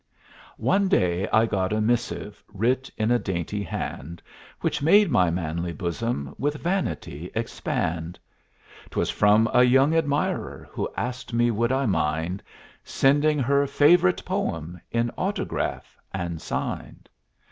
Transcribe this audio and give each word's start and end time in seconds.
One 0.57 0.87
day 0.87 1.27
I 1.29 1.45
got 1.45 1.71
a 1.71 1.79
missive 1.79 2.43
Writ 2.51 2.89
in 2.97 3.11
a 3.11 3.19
dainty 3.19 3.61
hand, 3.61 4.19
Which 4.61 4.81
made 4.81 5.11
my 5.11 5.29
manly 5.29 5.73
bosom 5.73 6.33
With 6.39 6.55
vanity 6.55 7.29
expand. 7.35 8.17
'T 8.89 8.97
was 8.99 9.11
from 9.11 9.47
a 9.53 9.61
"young 9.63 9.93
admirer" 9.95 10.67
Who 10.71 10.89
asked 10.97 11.33
me 11.35 11.51
would 11.51 11.71
I 11.71 11.85
mind 11.85 12.41
Sending 12.83 13.37
her 13.37 13.67
"favorite 13.67 14.25
poem" 14.25 14.81
"In 14.89 15.11
autograph, 15.19 15.95
and 16.11 16.41
signed." 16.41 17.07